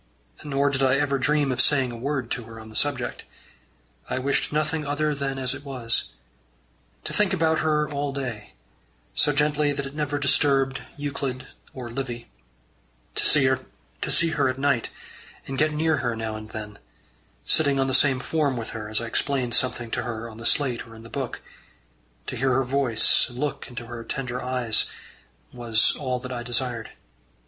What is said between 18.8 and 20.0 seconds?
as I explained something